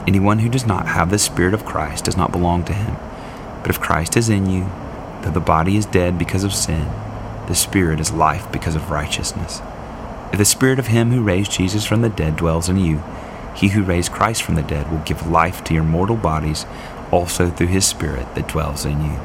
Anyone 0.07 0.39
who 0.39 0.49
does 0.49 0.67
not 0.67 0.87
have 0.87 1.11
the 1.11 1.19
Spirit 1.19 1.55
of 1.55 1.65
Christ 1.65 2.05
does 2.05 2.17
not 2.17 2.33
belong 2.33 2.65
to 2.65 2.73
him. 2.73 2.97
But 3.63 3.71
if 3.71 3.81
Christ 3.81 4.17
is 4.17 4.29
in 4.29 4.49
you, 4.49 4.71
though 5.23 5.31
the 5.31 5.41
body 5.41 5.77
is 5.77 5.87
dead 5.87 6.19
because 6.19 6.45
of 6.45 6.55
sin, 6.55 6.89
the 7.49 7.55
Spirit 7.55 8.01
is 8.01 8.13
life 8.13 8.51
because 8.53 8.77
of 8.77 8.91
righteousness. 8.91 9.61
If 10.33 10.39
the 10.39 10.45
Spirit 10.45 10.79
of 10.79 10.87
Him 10.87 11.11
who 11.11 11.23
raised 11.23 11.51
Jesus 11.51 11.85
from 11.85 12.03
the 12.03 12.09
dead 12.09 12.37
dwells 12.37 12.69
in 12.69 12.77
you, 12.79 13.03
He 13.57 13.69
who 13.69 13.83
raised 13.83 14.13
Christ 14.13 14.43
from 14.43 14.55
the 14.55 14.63
dead 14.63 14.91
will 14.91 15.01
give 15.01 15.29
life 15.29 15.65
to 15.65 15.75
your 15.75 15.83
mortal 15.83 16.17
bodies 16.17 16.65
also 17.11 17.51
through 17.51 17.67
his 17.67 17.85
Spirit 17.85 18.35
that 18.35 18.49
dwells 18.49 18.85
in 18.85 19.05
you. 19.05 19.19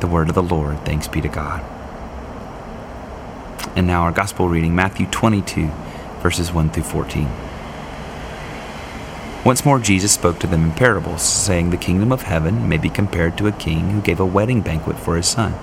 The 0.00 0.06
word 0.06 0.28
of 0.28 0.34
the 0.34 0.42
Lord, 0.42 0.84
thanks 0.84 1.08
be 1.08 1.20
to 1.20 1.28
God. 1.28 1.64
And 3.76 3.86
now 3.86 4.02
our 4.02 4.12
gospel 4.12 4.48
reading, 4.48 4.74
Matthew 4.74 5.06
22, 5.06 5.70
verses 6.20 6.52
1 6.52 6.70
through 6.70 6.82
14. 6.82 7.28
Once 9.42 9.64
more 9.64 9.78
Jesus 9.78 10.12
spoke 10.12 10.38
to 10.38 10.46
them 10.46 10.64
in 10.64 10.72
parables, 10.72 11.22
saying, 11.22 11.70
The 11.70 11.78
kingdom 11.78 12.12
of 12.12 12.22
heaven 12.22 12.68
may 12.68 12.76
be 12.76 12.90
compared 12.90 13.38
to 13.38 13.46
a 13.46 13.52
king 13.52 13.88
who 13.90 14.02
gave 14.02 14.20
a 14.20 14.26
wedding 14.26 14.60
banquet 14.60 14.98
for 14.98 15.16
his 15.16 15.28
son. 15.28 15.54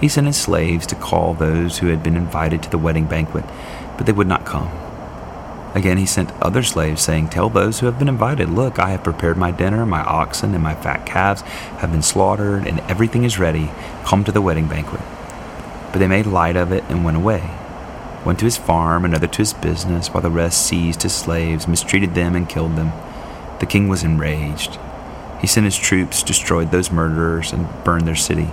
He 0.00 0.08
sent 0.08 0.26
his 0.26 0.38
slaves 0.38 0.86
to 0.86 0.94
call 0.94 1.34
those 1.34 1.78
who 1.78 1.88
had 1.88 2.02
been 2.02 2.16
invited 2.16 2.62
to 2.62 2.70
the 2.70 2.78
wedding 2.78 3.04
banquet, 3.04 3.44
but 3.98 4.06
they 4.06 4.12
would 4.12 4.26
not 4.26 4.46
come. 4.46 4.70
Again, 5.74 5.98
he 5.98 6.06
sent 6.06 6.32
other 6.40 6.62
slaves, 6.62 7.02
saying, 7.02 7.28
Tell 7.28 7.50
those 7.50 7.80
who 7.80 7.86
have 7.86 7.98
been 7.98 8.08
invited, 8.08 8.48
Look, 8.48 8.78
I 8.78 8.90
have 8.90 9.04
prepared 9.04 9.36
my 9.36 9.50
dinner, 9.50 9.84
my 9.84 10.02
oxen 10.02 10.54
and 10.54 10.62
my 10.62 10.74
fat 10.74 11.04
calves 11.04 11.42
have 11.42 11.92
been 11.92 12.02
slaughtered, 12.02 12.66
and 12.66 12.80
everything 12.80 13.24
is 13.24 13.38
ready. 13.38 13.70
Come 14.04 14.24
to 14.24 14.32
the 14.32 14.40
wedding 14.40 14.66
banquet. 14.66 15.02
But 15.92 15.98
they 15.98 16.08
made 16.08 16.24
light 16.24 16.56
of 16.56 16.72
it 16.72 16.84
and 16.88 17.04
went 17.04 17.18
away. 17.18 17.50
One 18.24 18.36
to 18.36 18.46
his 18.46 18.56
farm, 18.56 19.04
another 19.04 19.26
to 19.26 19.38
his 19.38 19.52
business, 19.52 20.08
while 20.08 20.22
the 20.22 20.30
rest 20.30 20.66
seized 20.66 21.02
his 21.02 21.12
slaves, 21.12 21.68
mistreated 21.68 22.14
them, 22.14 22.34
and 22.34 22.48
killed 22.48 22.74
them. 22.74 22.90
The 23.60 23.66
king 23.66 23.86
was 23.86 24.02
enraged. 24.02 24.78
He 25.42 25.46
sent 25.46 25.64
his 25.64 25.76
troops, 25.76 26.22
destroyed 26.22 26.70
those 26.70 26.90
murderers, 26.90 27.52
and 27.52 27.68
burned 27.84 28.08
their 28.08 28.14
city. 28.16 28.48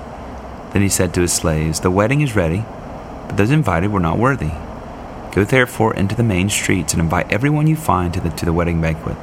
Then 0.73 0.81
he 0.81 0.89
said 0.89 1.13
to 1.13 1.21
his 1.21 1.31
slaves, 1.31 1.79
The 1.79 1.89
wedding 1.89 2.19
is 2.19 2.35
ready, 2.35 2.65
but 3.27 3.37
those 3.37 3.49
invited 3.49 3.93
were 3.93 4.01
not 4.01 4.17
worthy. 4.17 4.51
Go 5.31 5.45
therefore 5.45 5.93
into 5.93 6.15
the 6.15 6.23
main 6.23 6.49
streets 6.49 6.91
and 6.91 7.01
invite 7.01 7.31
everyone 7.31 7.67
you 7.67 7.77
find 7.77 8.13
to 8.13 8.19
the, 8.19 8.29
to 8.31 8.43
the 8.43 8.51
wedding 8.51 8.81
banquet. 8.81 9.15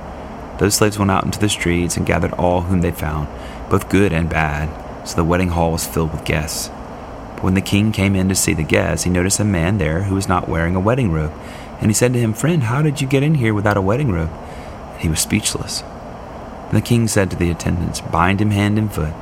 Those 0.58 0.76
slaves 0.76 0.98
went 0.98 1.10
out 1.10 1.24
into 1.24 1.38
the 1.38 1.50
streets 1.50 1.98
and 1.98 2.06
gathered 2.06 2.32
all 2.32 2.62
whom 2.62 2.80
they 2.80 2.90
found, 2.90 3.28
both 3.68 3.90
good 3.90 4.14
and 4.14 4.30
bad, 4.30 4.70
so 5.06 5.14
the 5.14 5.24
wedding 5.24 5.50
hall 5.50 5.72
was 5.72 5.86
filled 5.86 6.12
with 6.12 6.24
guests. 6.24 6.70
But 7.38 7.44
when 7.44 7.54
the 7.54 7.60
king 7.60 7.92
came 7.92 8.16
in 8.16 8.28
to 8.30 8.34
see 8.34 8.52
the 8.52 8.64
guests, 8.64 9.04
he 9.04 9.10
noticed 9.10 9.38
a 9.38 9.44
man 9.44 9.78
there 9.78 10.02
who 10.02 10.16
was 10.16 10.26
not 10.26 10.48
wearing 10.48 10.74
a 10.74 10.80
wedding 10.80 11.12
robe. 11.12 11.32
And 11.80 11.88
he 11.88 11.94
said 11.94 12.12
to 12.12 12.18
him, 12.18 12.32
Friend, 12.32 12.64
how 12.64 12.82
did 12.82 13.00
you 13.00 13.06
get 13.06 13.22
in 13.22 13.36
here 13.36 13.54
without 13.54 13.76
a 13.76 13.80
wedding 13.80 14.10
robe? 14.10 14.32
And 14.94 15.00
he 15.02 15.08
was 15.08 15.20
speechless. 15.20 15.82
Then 15.82 16.74
the 16.74 16.80
king 16.80 17.06
said 17.06 17.30
to 17.30 17.36
the 17.36 17.52
attendants, 17.52 18.00
Bind 18.00 18.40
him 18.40 18.50
hand 18.50 18.76
and 18.76 18.92
foot, 18.92 19.14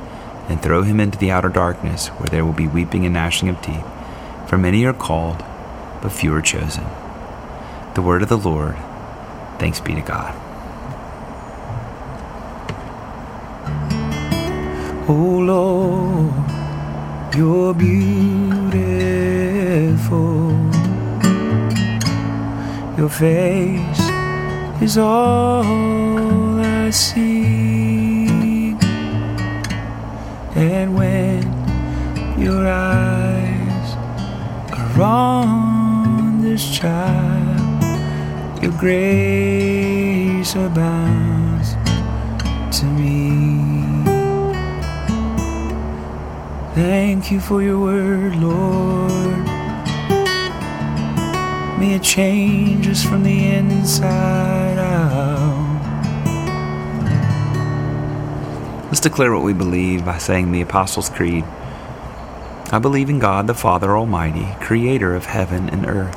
and 0.49 0.59
throw 0.59 0.81
him 0.81 0.99
into 0.99 1.19
the 1.19 1.29
outer 1.29 1.49
darkness, 1.49 2.07
where 2.07 2.27
there 2.27 2.43
will 2.43 2.53
be 2.53 2.65
weeping 2.65 3.05
and 3.05 3.13
gnashing 3.13 3.49
of 3.49 3.61
teeth. 3.61 3.85
For 4.47 4.57
many 4.57 4.83
are 4.83 4.93
called, 4.93 5.45
but 6.01 6.11
few 6.11 6.33
are 6.33 6.41
chosen. 6.41 6.85
The 7.93 8.01
word 8.01 8.23
of 8.23 8.29
the 8.29 8.37
Lord. 8.39 8.75
Thanks 9.59 9.79
be 9.79 9.93
to 9.93 10.01
God. 10.01 10.33
Oh 15.07 15.37
Lord, 15.39 16.56
you're 17.35 17.73
beautiful. 17.73 18.07
Your 22.97 23.09
face 23.09 24.09
is 24.81 24.97
all 24.97 26.59
I 26.59 26.89
see. 26.91 28.75
And 30.55 30.95
when 30.95 31.43
your 32.39 32.67
eyes 32.67 33.95
are 34.73 35.01
on 35.01 36.41
this 36.41 36.63
child, 36.75 37.83
your 38.63 38.71
grace 38.79 40.55
abounds 40.55 41.75
to 42.79 42.85
me. 42.85 43.66
Thank 46.77 47.31
you 47.31 47.39
for 47.39 47.63
your 47.63 47.79
word, 47.79 48.35
Lord. 48.35 49.09
May 51.79 51.95
it 51.95 52.03
change 52.03 52.87
us 52.87 53.03
from 53.03 53.23
the 53.23 53.47
inside 53.47 54.77
out. 54.77 55.57
Let's 58.85 58.99
declare 58.99 59.33
what 59.33 59.41
we 59.41 59.53
believe 59.53 60.05
by 60.05 60.19
saying 60.19 60.51
the 60.51 60.61
Apostles' 60.61 61.09
Creed. 61.09 61.45
I 62.71 62.77
believe 62.79 63.09
in 63.09 63.17
God 63.17 63.47
the 63.47 63.55
Father 63.55 63.97
Almighty, 63.97 64.47
creator 64.59 65.15
of 65.15 65.25
heaven 65.25 65.69
and 65.69 65.87
earth. 65.87 66.15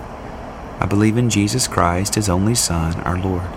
I 0.78 0.84
believe 0.84 1.16
in 1.16 1.30
Jesus 1.30 1.66
Christ, 1.68 2.16
his 2.16 2.28
only 2.28 2.54
Son, 2.54 3.00
our 3.00 3.18
Lord. 3.18 3.48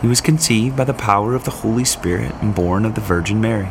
He 0.00 0.06
was 0.06 0.20
conceived 0.20 0.76
by 0.76 0.84
the 0.84 0.94
power 0.94 1.34
of 1.34 1.42
the 1.42 1.50
Holy 1.50 1.84
Spirit 1.84 2.32
and 2.40 2.54
born 2.54 2.84
of 2.84 2.94
the 2.94 3.00
Virgin 3.00 3.40
Mary. 3.40 3.70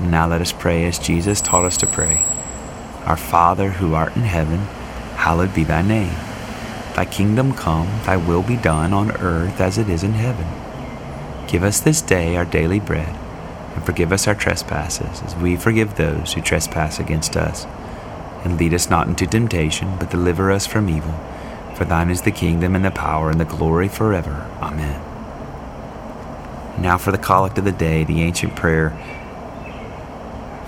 Now 0.00 0.28
let 0.28 0.40
us 0.40 0.52
pray 0.52 0.84
as 0.84 0.98
Jesus 0.98 1.40
taught 1.40 1.64
us 1.64 1.76
to 1.78 1.86
pray. 1.86 2.22
Our 3.04 3.16
Father 3.16 3.70
who 3.70 3.94
art 3.94 4.14
in 4.14 4.22
heaven, 4.22 4.58
hallowed 5.16 5.54
be 5.54 5.64
thy 5.64 5.82
name. 5.82 6.14
Thy 6.94 7.04
kingdom 7.04 7.52
come, 7.54 7.86
thy 8.04 8.16
will 8.16 8.42
be 8.42 8.56
done 8.56 8.92
on 8.92 9.10
earth 9.12 9.60
as 9.60 9.78
it 9.78 9.88
is 9.88 10.02
in 10.02 10.12
heaven. 10.12 10.46
Give 11.48 11.62
us 11.62 11.80
this 11.80 12.02
day 12.02 12.36
our 12.36 12.44
daily 12.44 12.80
bread, 12.80 13.14
and 13.74 13.84
forgive 13.84 14.12
us 14.12 14.26
our 14.26 14.34
trespasses, 14.34 15.22
as 15.22 15.36
we 15.36 15.56
forgive 15.56 15.94
those 15.94 16.32
who 16.32 16.40
trespass 16.40 16.98
against 16.98 17.36
us. 17.36 17.64
And 18.44 18.58
lead 18.58 18.74
us 18.74 18.90
not 18.90 19.08
into 19.08 19.26
temptation, 19.26 19.96
but 19.98 20.10
deliver 20.10 20.50
us 20.50 20.66
from 20.66 20.88
evil. 20.88 21.14
For 21.74 21.84
thine 21.84 22.10
is 22.10 22.22
the 22.22 22.30
kingdom, 22.30 22.74
and 22.74 22.84
the 22.84 22.90
power, 22.90 23.30
and 23.30 23.40
the 23.40 23.44
glory 23.44 23.88
forever. 23.88 24.50
Amen. 24.60 25.00
Now 26.80 26.98
for 26.98 27.12
the 27.12 27.18
collect 27.18 27.58
of 27.58 27.64
the 27.64 27.72
day, 27.72 28.04
the 28.04 28.22
ancient 28.22 28.56
prayer 28.56 28.90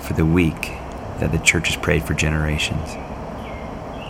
for 0.09 0.15
the 0.15 0.25
week 0.25 0.71
that 1.19 1.31
the 1.31 1.37
church 1.37 1.67
has 1.67 1.77
prayed 1.77 2.03
for 2.03 2.15
generations. 2.15 2.89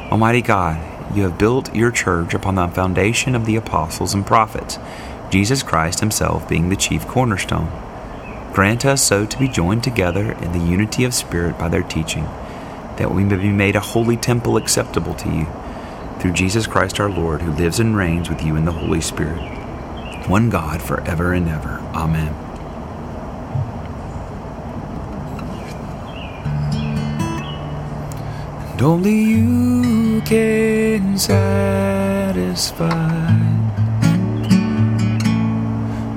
Almighty 0.10 0.41
God, 0.41 0.79
you 1.13 1.24
have 1.24 1.38
built 1.38 1.75
your 1.75 1.91
church 1.91 2.34
upon 2.34 2.56
the 2.56 2.70
foundation 2.70 3.36
of 3.36 3.46
the 3.46 3.58
apostles 3.58 4.13
and 4.13 4.25
prophets, 4.25 4.79
Jesus 5.29 5.62
Christ 5.62 6.00
himself 6.00 6.48
being 6.48 6.70
the 6.70 6.77
chief 6.77 7.06
cornerstone. 7.06 7.70
Grant 8.53 8.86
us 8.86 9.03
so 9.03 9.25
to 9.25 9.38
be 9.38 9.50
joined 9.50 9.84
together 9.84 10.32
in 10.32 10.53
the 10.53 10.65
unity 10.65 11.03
of 11.03 11.13
spirit 11.13 11.60
by 11.60 11.68
their 11.68 11.84
teaching, 11.84 12.24
that 12.96 13.13
we 13.13 13.25
may 13.25 13.36
be 13.36 13.50
made 13.50 13.75
a 13.75 13.82
holy 13.82 14.15
temple 14.15 14.56
acceptable 14.56 15.15
to 15.15 15.29
you, 15.29 15.48
through 16.22 16.32
Jesus 16.32 16.65
Christ 16.65 17.01
our 17.01 17.10
Lord, 17.10 17.41
who 17.41 17.51
lives 17.51 17.82
and 17.82 17.98
reigns 17.98 18.29
with 18.29 18.41
you 18.41 18.56
in 18.56 18.63
the 18.63 18.72
Holy 18.72 19.01
Spirit, 19.01 19.38
one 20.29 20.50
God 20.50 20.82
forever 20.82 21.34
and 21.34 21.50
ever. 21.50 21.79
Amen. 21.94 22.49
And 28.79 28.88
only 28.88 29.12
you 29.12 30.21
can 30.21 31.17
satisfy 31.17 32.88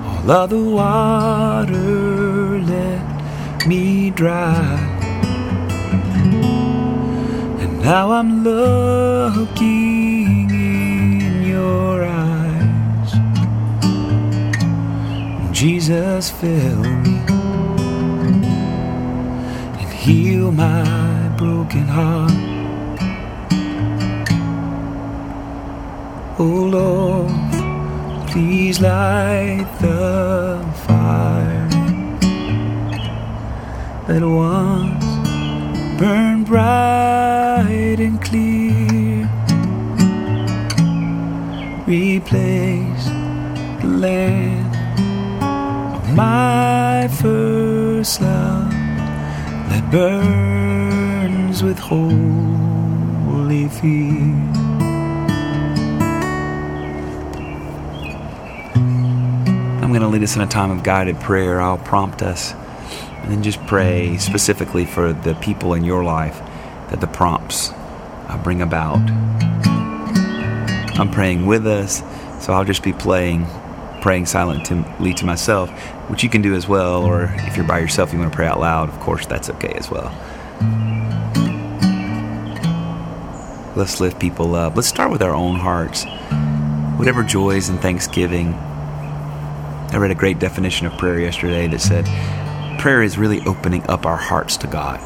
all 0.07 0.31
of 0.31 0.50
the 0.50 0.62
water 0.62 2.61
let 2.61 3.66
me 3.66 4.11
dry. 4.11 4.78
And 7.59 7.83
now 7.83 8.12
I'm 8.12 8.45
looking 8.45 10.49
in 10.49 11.42
your 11.42 12.04
eyes. 12.04 13.12
Jesus, 15.50 16.31
fill 16.31 16.78
me 16.78 17.19
and 19.81 19.92
heal 19.92 20.52
my 20.52 21.28
broken 21.37 21.88
heart. 21.88 22.51
Oh 26.45 26.65
Lord, 26.79 27.31
please 28.33 28.81
light 28.81 29.65
the 29.81 30.61
fire 30.89 31.69
that 34.09 34.23
once 34.26 35.05
burned 36.00 36.47
bright 36.47 38.00
and 38.00 38.21
clear. 38.21 39.31
Replace 41.87 43.05
the 43.81 43.91
land 44.07 44.75
of 45.97 46.17
my 46.17 47.07
first 47.21 48.21
love 48.21 48.73
that 49.71 49.89
burns 49.93 51.63
with 51.63 51.78
holy 51.78 53.69
fear. 53.69 54.62
Going 59.93 60.02
to 60.02 60.09
lead 60.09 60.23
us 60.23 60.37
in 60.37 60.43
a 60.43 60.47
time 60.47 60.71
of 60.71 60.83
guided 60.83 61.21
prayer. 61.21 61.61
I'll 61.61 61.78
prompt 61.78 62.23
us 62.23 62.52
and 62.52 63.31
then 63.31 63.43
just 63.43 63.65
pray 63.67 64.17
specifically 64.19 64.85
for 64.85 65.13
the 65.13 65.35
people 65.35 65.75
in 65.75 65.85
your 65.85 66.02
life 66.02 66.39
that 66.91 67.00
the 67.00 67.07
prompts 67.07 67.73
bring 68.43 68.63
about. 68.63 69.00
I'm 70.99 71.11
praying 71.11 71.47
with 71.47 71.67
us, 71.67 72.02
so 72.45 72.52
I'll 72.52 72.65
just 72.65 72.83
be 72.83 72.93
playing, 72.93 73.47
praying 74.00 74.26
silently 74.26 75.15
to 75.15 75.25
myself, 75.25 75.71
which 76.11 76.23
you 76.23 76.28
can 76.28 76.43
do 76.43 76.55
as 76.55 76.67
well, 76.67 77.05
or 77.05 77.33
if 77.39 77.57
you're 77.57 77.67
by 77.67 77.78
yourself, 77.78 78.13
you 78.13 78.19
want 78.19 78.33
to 78.33 78.37
pray 78.37 78.47
out 78.47 78.61
loud, 78.61 78.89
of 78.89 78.99
course, 79.00 79.26
that's 79.26 79.50
okay 79.50 79.73
as 79.75 79.91
well. 79.91 80.11
Let's 83.75 84.00
lift 84.00 84.21
people 84.21 84.55
up. 84.55 84.76
Let's 84.76 84.89
start 84.89 85.11
with 85.11 85.23
our 85.23 85.35
own 85.35 85.57
hearts. 85.57 86.05
Whatever 86.99 87.23
joys 87.23 87.69
and 87.69 87.81
thanksgiving. 87.81 88.52
I 89.93 89.99
read 89.99 90.11
a 90.11 90.15
great 90.15 90.39
definition 90.39 90.87
of 90.87 90.97
prayer 90.97 91.21
yesterday 91.21 91.69
that 91.69 91.81
said 91.81 92.07
prayer 92.81 93.02
is 93.02 93.19
really 93.19 93.43
opening 93.43 93.87
up 93.91 94.07
our 94.07 94.17
hearts 94.17 94.57
to 94.59 94.67
God. 94.67 94.99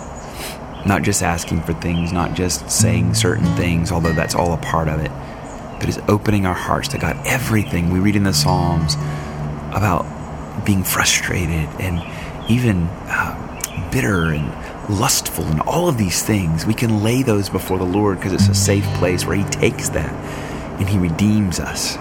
Not 0.86 1.02
just 1.02 1.24
asking 1.24 1.62
for 1.62 1.72
things, 1.72 2.12
not 2.12 2.34
just 2.34 2.70
saying 2.70 3.14
certain 3.14 3.52
things, 3.56 3.90
although 3.90 4.12
that's 4.12 4.36
all 4.36 4.52
a 4.52 4.58
part 4.58 4.86
of 4.86 5.00
it, 5.00 5.10
but 5.80 5.88
is 5.88 5.98
opening 6.06 6.46
our 6.46 6.54
hearts 6.54 6.86
to 6.88 6.98
God. 6.98 7.18
Everything 7.26 7.90
we 7.90 7.98
read 7.98 8.14
in 8.14 8.22
the 8.22 8.32
Psalms 8.32 8.94
about 9.74 10.06
being 10.64 10.84
frustrated 10.84 11.68
and 11.80 12.00
even 12.48 12.84
uh, 13.08 13.90
bitter 13.90 14.26
and 14.26 14.48
lustful 14.88 15.44
and 15.46 15.60
all 15.62 15.88
of 15.88 15.98
these 15.98 16.22
things, 16.22 16.64
we 16.64 16.74
can 16.74 17.02
lay 17.02 17.24
those 17.24 17.48
before 17.48 17.78
the 17.78 17.84
Lord 17.84 18.18
because 18.18 18.32
it's 18.32 18.48
a 18.48 18.54
safe 18.54 18.84
place 18.98 19.26
where 19.26 19.36
He 19.36 19.44
takes 19.46 19.88
that 19.88 20.12
and 20.78 20.88
He 20.88 20.96
redeems 20.96 21.58
us. 21.58 21.96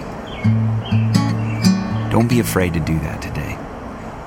Don't 2.16 2.28
be 2.28 2.40
afraid 2.40 2.72
to 2.72 2.80
do 2.80 2.98
that 3.00 3.20
today. 3.20 3.58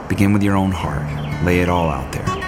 Begin 0.10 0.32
with 0.32 0.43
your 0.43 0.56
own 0.56 0.69
heart, 0.69 1.08
lay 1.43 1.62
it 1.62 1.69
all 1.69 1.89
out 1.89 2.12
there. 2.12 2.38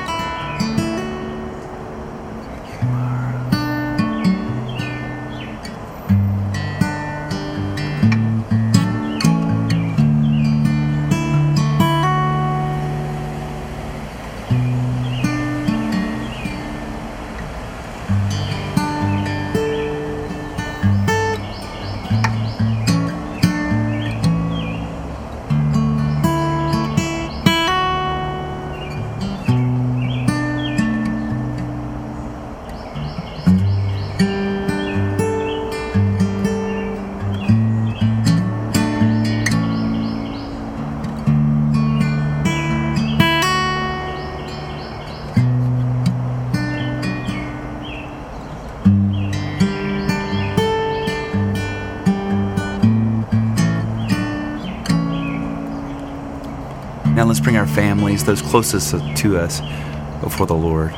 Families, 58.12 58.26
those 58.26 58.42
closest 58.42 58.92
to 59.18 59.38
us, 59.38 59.62
before 60.22 60.46
the 60.46 60.54
Lord. 60.56 60.92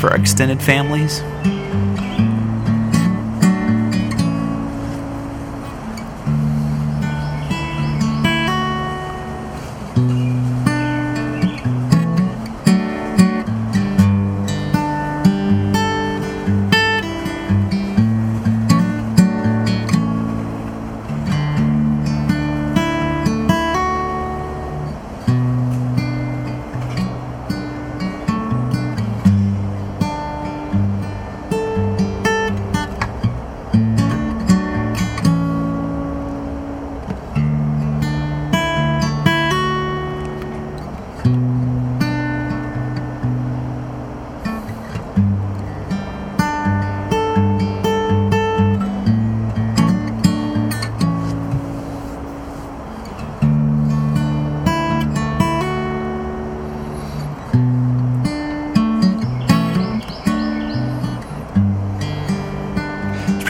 For 0.00 0.14
extended 0.14 0.62
families. 0.62 1.20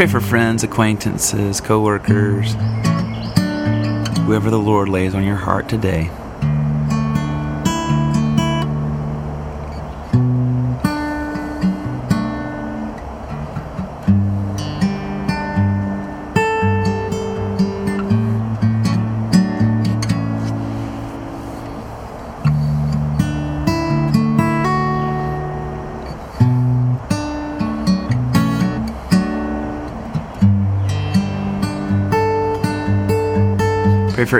Pray 0.01 0.07
for 0.07 0.19
friends, 0.19 0.65
acquaintances, 0.65 1.61
coworkers, 1.61 2.55
whoever 4.25 4.49
the 4.49 4.59
Lord 4.59 4.89
lays 4.89 5.15
on 5.15 5.23
your 5.25 5.37
heart 5.37 5.69
today. 5.69 6.11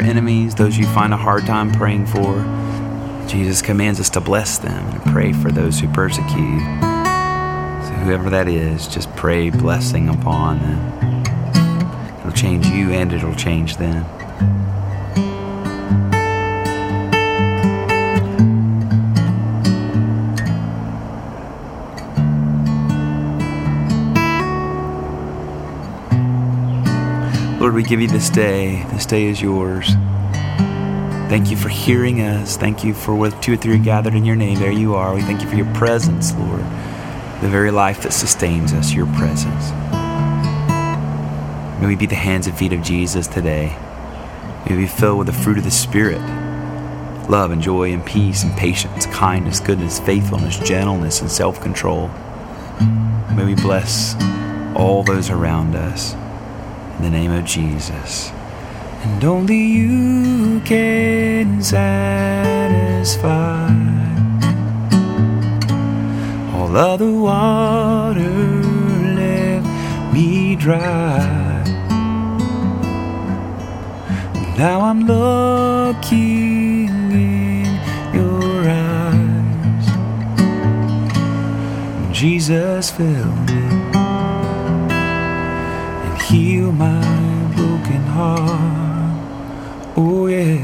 For 0.01 0.07
enemies, 0.07 0.55
those 0.55 0.79
you 0.79 0.87
find 0.87 1.13
a 1.13 1.17
hard 1.19 1.45
time 1.45 1.71
praying 1.73 2.07
for. 2.07 2.39
Jesus 3.29 3.61
commands 3.61 4.01
us 4.01 4.09
to 4.11 4.21
bless 4.23 4.57
them 4.57 4.89
and 4.89 5.03
pray 5.13 5.35
for 5.35 5.53
those 5.53 5.79
who 5.79 5.89
persecute. 5.89 6.61
So, 7.83 7.93
whoever 8.05 8.31
that 8.31 8.49
is, 8.49 8.89
just 8.89 9.15
pray 9.15 9.51
blessing 9.51 10.09
upon 10.09 10.61
them. 10.61 12.19
It'll 12.21 12.33
change 12.33 12.67
you 12.69 12.93
and 12.93 13.13
it'll 13.13 13.35
change 13.35 13.77
them. 13.77 14.07
We 27.81 27.89
give 27.89 28.01
you 28.03 28.09
this 28.09 28.29
day. 28.29 28.85
This 28.91 29.07
day 29.07 29.25
is 29.25 29.41
yours. 29.41 29.89
Thank 31.31 31.51
you 31.51 31.57
for 31.57 31.71
hearing 31.71 32.21
us. 32.21 32.59
Thank 32.59 32.85
you 32.85 32.93
for 32.93 33.15
what 33.15 33.43
two 33.43 33.55
or 33.55 33.57
three 33.57 33.79
gathered 33.79 34.15
in 34.15 34.27
your 34.27 34.37
name. 34.37 34.59
There 34.59 34.71
you 34.71 34.97
are. 34.97 35.15
We 35.15 35.23
thank 35.23 35.41
you 35.41 35.49
for 35.49 35.57
your 35.57 35.73
presence, 35.73 36.35
Lord. 36.35 36.61
The 37.41 37.49
very 37.49 37.71
life 37.71 38.03
that 38.03 38.13
sustains 38.13 38.75
us, 38.75 38.93
your 38.93 39.07
presence. 39.17 39.71
May 41.81 41.87
we 41.87 41.97
be 41.97 42.05
the 42.05 42.17
hands 42.17 42.47
and 42.47 42.59
feet 42.59 42.75
of 42.75 42.83
Jesus 42.83 43.27
today. 43.27 43.75
May 44.69 44.77
we 44.77 44.83
be 44.83 44.87
filled 44.87 45.17
with 45.17 45.29
the 45.29 45.33
fruit 45.33 45.57
of 45.57 45.65
the 45.65 45.71
Spirit 45.71 46.21
love 47.31 47.51
and 47.51 47.63
joy 47.63 47.95
and 47.95 48.05
peace 48.05 48.43
and 48.43 48.55
patience, 48.59 49.07
kindness, 49.07 49.59
goodness, 49.59 50.01
faithfulness, 50.01 50.59
gentleness, 50.59 51.23
and 51.23 51.31
self 51.31 51.63
control. 51.63 52.09
May 53.35 53.47
we 53.47 53.55
bless 53.55 54.17
all 54.77 55.03
those 55.03 55.31
around 55.31 55.75
us 55.75 56.15
the 57.03 57.11
name 57.11 57.33
of 57.33 57.45
Jesus. 57.45 58.31
And 59.03 59.25
only 59.25 59.57
you 59.57 60.61
can 60.61 61.63
satisfy 61.63 63.31
all 66.55 66.77
other 66.77 67.11
water 67.11 68.21
left 69.17 69.67
me 70.13 70.57
dry. 70.57 71.65
Now 74.59 74.83
I'm 74.83 75.07
looking 75.07 76.89
in 77.13 77.81
your 78.13 78.69
eyes. 78.69 79.87
Jesus 82.13 82.91
filled 82.91 83.51
me 83.51 83.80
my 86.81 87.53
broken 87.55 88.03
heart. 88.17 89.13
Oh, 89.97 90.27
yeah. 90.27 90.57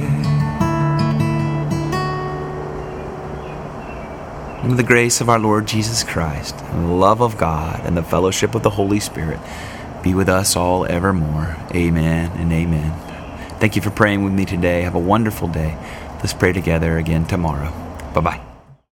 And 4.64 4.79
the 4.79 4.83
grace 4.83 5.20
of 5.20 5.29
our 5.29 5.38
Lord 5.38 5.66
Jesus 5.68 6.02
Christ, 6.02 6.57
and 6.72 6.88
the 6.88 6.92
love 6.92 7.20
of 7.20 7.37
God, 7.37 7.83
and 7.85 7.96
the 7.96 8.02
fellowship 8.02 8.55
of 8.55 8.62
the 8.62 8.70
Holy 8.70 8.98
Spirit 8.98 9.38
be 10.02 10.14
with 10.14 10.29
us 10.29 10.57
all 10.57 10.87
evermore. 10.87 11.57
Amen 11.74 12.33
and 12.38 12.50
amen. 12.52 12.92
Thank 13.61 13.76
you 13.76 13.83
for 13.83 13.90
praying 13.90 14.24
with 14.24 14.33
me 14.33 14.44
today. 14.44 14.83
Have 14.83 14.94
a 14.94 14.98
wonderful 14.98 15.48
day. 15.48 15.76
Let's 16.18 16.33
pray 16.33 16.52
together 16.52 16.96
again 16.96 17.26
tomorrow. 17.26 17.70
Bye 18.14 18.20
bye. 18.20 18.46